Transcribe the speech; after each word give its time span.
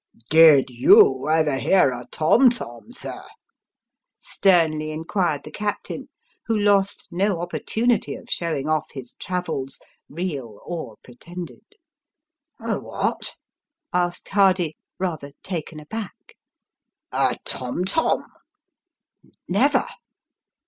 "Did 0.31 0.71
you 0.71 1.29
ever 1.29 1.57
hear 1.59 1.91
a 1.91 2.07
tom 2.09 2.49
tom, 2.49 2.91
sir?" 2.91 3.23
sternly 4.35 4.89
inquired 4.89 5.43
the 5.43 5.51
captain, 5.51 6.09
who 6.47 6.57
lost 6.57 7.07
no 7.11 7.39
opportunity 7.39 8.15
of 8.15 8.27
showing 8.27 8.67
off 8.67 8.89
his 8.93 9.13
travels, 9.19 9.79
real 10.09 10.59
or 10.65 10.97
pretended." 11.03 11.73
A 12.59 12.79
what?" 12.79 13.35
asked 13.93 14.27
Hardy, 14.29 14.75
rather 14.97 15.33
taken 15.43 15.79
aback." 15.79 16.35
A 17.31 17.37
tom 17.45 17.85
tom."" 17.85 18.25
Never 19.47 19.85